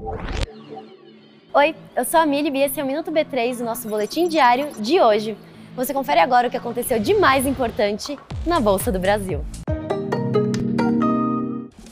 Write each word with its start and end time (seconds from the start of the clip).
Oi, 0.00 1.74
eu 1.96 2.04
sou 2.04 2.20
a 2.20 2.26
Mili 2.26 2.56
e 2.56 2.62
esse 2.62 2.78
é 2.78 2.84
o 2.84 2.86
Minuto 2.86 3.10
B3 3.10 3.58
do 3.58 3.64
nosso 3.64 3.88
boletim 3.88 4.28
diário 4.28 4.70
de 4.78 5.00
hoje. 5.00 5.36
Você 5.74 5.92
confere 5.92 6.20
agora 6.20 6.46
o 6.46 6.50
que 6.50 6.56
aconteceu 6.56 7.00
de 7.00 7.14
mais 7.14 7.44
importante 7.44 8.16
na 8.46 8.60
Bolsa 8.60 8.92
do 8.92 9.00
Brasil. 9.00 9.44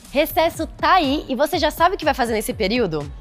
Recesso 0.09 0.65
tá 0.67 0.93
aí 0.93 1.25
e 1.27 1.35
você 1.35 1.59
já 1.59 1.69
sabe 1.69 1.95
o 1.95 1.97
que 1.97 2.05
vai 2.05 2.13
fazer 2.13 2.31
nesse 2.31 2.53
período? 2.53 3.11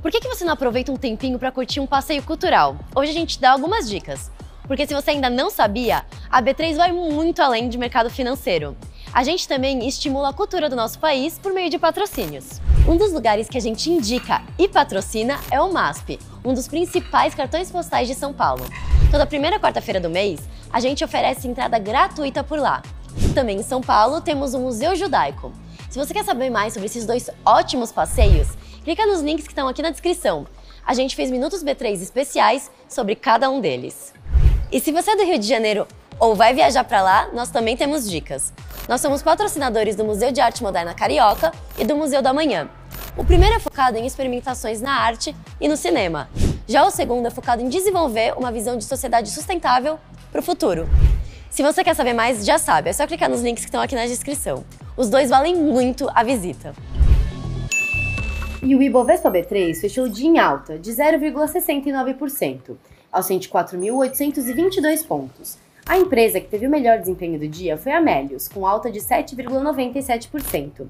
Por 0.00 0.12
que, 0.12 0.20
que 0.20 0.28
você 0.28 0.44
não 0.44 0.52
aproveita 0.52 0.92
um 0.92 0.96
tempinho 0.96 1.36
para 1.36 1.50
curtir 1.50 1.80
um 1.80 1.86
passeio 1.86 2.22
cultural? 2.22 2.76
Hoje 2.94 3.10
a 3.10 3.14
gente 3.14 3.40
dá 3.40 3.50
algumas 3.50 3.88
dicas. 3.88 4.30
Porque 4.62 4.86
se 4.86 4.94
você 4.94 5.10
ainda 5.10 5.28
não 5.28 5.50
sabia, 5.50 6.04
a 6.30 6.40
B3 6.40 6.76
vai 6.76 6.92
muito 6.92 7.42
além 7.42 7.68
de 7.68 7.76
mercado 7.76 8.08
financeiro. 8.08 8.76
A 9.12 9.24
gente 9.24 9.48
também 9.48 9.88
estimula 9.88 10.28
a 10.28 10.32
cultura 10.32 10.68
do 10.68 10.76
nosso 10.76 11.00
país 11.00 11.36
por 11.36 11.52
meio 11.52 11.68
de 11.68 11.80
patrocínios. 11.80 12.60
Um 12.88 12.96
dos 12.96 13.12
lugares 13.12 13.48
que 13.48 13.58
a 13.58 13.60
gente 13.60 13.90
indica 13.90 14.42
e 14.58 14.66
patrocina 14.66 15.38
é 15.50 15.60
o 15.60 15.72
MASP, 15.72 16.18
um 16.44 16.54
dos 16.54 16.66
principais 16.66 17.34
cartões 17.34 17.70
postais 17.70 18.08
de 18.08 18.14
São 18.14 18.32
Paulo. 18.32 18.64
Toda 19.10 19.26
primeira 19.26 19.60
quarta-feira 19.60 20.00
do 20.00 20.08
mês, 20.08 20.40
a 20.72 20.80
gente 20.80 21.04
oferece 21.04 21.46
entrada 21.46 21.78
gratuita 21.78 22.42
por 22.42 22.58
lá. 22.58 22.82
Também 23.34 23.58
em 23.58 23.62
São 23.62 23.80
Paulo 23.80 24.20
temos 24.20 24.54
o 24.54 24.58
Museu 24.58 24.96
Judaico. 24.96 25.52
Se 25.90 25.98
você 25.98 26.14
quer 26.14 26.24
saber 26.24 26.50
mais 26.50 26.72
sobre 26.72 26.86
esses 26.86 27.04
dois 27.06 27.28
ótimos 27.44 27.92
passeios, 27.92 28.48
clica 28.82 29.06
nos 29.06 29.20
links 29.20 29.44
que 29.44 29.52
estão 29.52 29.68
aqui 29.68 29.82
na 29.82 29.90
descrição. 29.90 30.46
A 30.84 30.94
gente 30.94 31.14
fez 31.14 31.30
Minutos 31.30 31.62
B3 31.62 32.00
especiais 32.00 32.70
sobre 32.88 33.14
cada 33.14 33.50
um 33.50 33.60
deles. 33.60 34.12
E 34.72 34.80
se 34.80 34.90
você 34.90 35.10
é 35.10 35.16
do 35.16 35.24
Rio 35.24 35.38
de 35.38 35.46
Janeiro 35.46 35.86
ou 36.18 36.34
vai 36.34 36.54
viajar 36.54 36.84
para 36.84 37.02
lá, 37.02 37.28
nós 37.32 37.50
também 37.50 37.76
temos 37.76 38.08
dicas. 38.08 38.52
Nós 38.90 39.00
somos 39.00 39.22
patrocinadores 39.22 39.94
do 39.94 40.04
Museu 40.04 40.32
de 40.32 40.40
Arte 40.40 40.64
Moderna 40.64 40.92
Carioca 40.92 41.52
e 41.78 41.84
do 41.84 41.94
Museu 41.94 42.20
da 42.20 42.32
Manhã. 42.32 42.68
O 43.16 43.24
primeiro 43.24 43.54
é 43.54 43.60
focado 43.60 43.96
em 43.96 44.04
experimentações 44.04 44.80
na 44.80 44.92
arte 44.92 45.32
e 45.60 45.68
no 45.68 45.76
cinema. 45.76 46.28
Já 46.66 46.84
o 46.84 46.90
segundo 46.90 47.24
é 47.24 47.30
focado 47.30 47.62
em 47.62 47.68
desenvolver 47.68 48.34
uma 48.36 48.50
visão 48.50 48.76
de 48.76 48.82
sociedade 48.82 49.30
sustentável 49.30 49.96
para 50.32 50.40
o 50.40 50.42
futuro. 50.42 50.88
Se 51.48 51.62
você 51.62 51.84
quer 51.84 51.94
saber 51.94 52.14
mais, 52.14 52.44
já 52.44 52.58
sabe, 52.58 52.90
é 52.90 52.92
só 52.92 53.06
clicar 53.06 53.30
nos 53.30 53.42
links 53.42 53.62
que 53.62 53.68
estão 53.68 53.80
aqui 53.80 53.94
na 53.94 54.06
descrição. 54.06 54.64
Os 54.96 55.08
dois 55.08 55.30
valem 55.30 55.54
muito 55.54 56.10
a 56.12 56.24
visita. 56.24 56.74
E 58.60 58.74
o 58.74 58.82
Ibovespa 58.82 59.30
B3 59.30 59.76
fechou 59.76 60.06
o 60.06 60.10
dia 60.10 60.28
em 60.28 60.40
alta, 60.40 60.76
de 60.76 60.90
0,69%, 60.90 62.76
aos 63.12 63.28
104.822 63.28 65.06
pontos. 65.06 65.69
A 65.90 65.98
empresa 65.98 66.40
que 66.40 66.46
teve 66.46 66.68
o 66.68 66.70
melhor 66.70 67.00
desempenho 67.00 67.36
do 67.36 67.48
dia 67.48 67.76
foi 67.76 67.90
a 67.90 68.00
Melius, 68.00 68.46
com 68.46 68.64
alta 68.64 68.92
de 68.92 69.00
7,97%. 69.00 70.86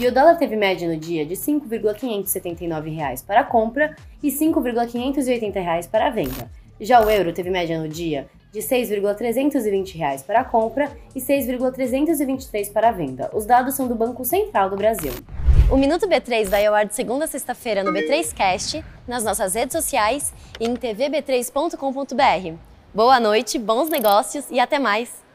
E 0.00 0.06
o 0.06 0.10
dólar 0.10 0.36
teve 0.36 0.56
média 0.56 0.88
no 0.88 0.96
dia 0.96 1.26
de 1.26 1.34
R$ 1.34 1.40
5,579 1.40 2.96
para 3.26 3.40
a 3.40 3.44
compra 3.44 3.94
e 4.22 4.30
R$ 4.30 4.36
5,580 4.38 5.88
para 5.90 6.06
a 6.06 6.10
venda. 6.10 6.50
Já 6.80 6.98
o 7.04 7.10
euro 7.10 7.30
teve 7.34 7.50
média 7.50 7.78
no 7.78 7.90
dia 7.90 8.26
de 8.50 8.60
R$ 8.60 8.64
6,320 8.64 10.24
para 10.26 10.40
a 10.40 10.44
compra 10.44 10.90
e 11.14 11.18
R$ 11.18 11.26
6,323 11.26 12.70
para 12.70 12.88
a 12.88 12.92
venda. 12.92 13.30
Os 13.34 13.44
dados 13.44 13.74
são 13.74 13.86
do 13.86 13.94
Banco 13.94 14.24
Central 14.24 14.70
do 14.70 14.76
Brasil. 14.76 15.12
O 15.70 15.76
Minuto 15.76 16.08
B3 16.08 16.48
vai 16.48 16.64
ao 16.64 16.74
ar 16.74 16.86
de 16.86 16.94
segunda 16.94 17.26
a 17.26 17.28
sexta-feira 17.28 17.84
no 17.84 17.92
B3Cast, 17.92 18.82
nas 19.06 19.22
nossas 19.22 19.52
redes 19.52 19.76
sociais 19.76 20.32
e 20.58 20.64
em 20.64 20.74
tvb3.com.br. 20.74 22.67
Boa 22.94 23.20
noite, 23.20 23.58
bons 23.58 23.90
negócios 23.90 24.46
e 24.50 24.58
até 24.58 24.78
mais! 24.78 25.27